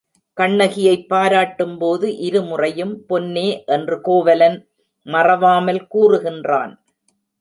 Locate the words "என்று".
3.67-4.01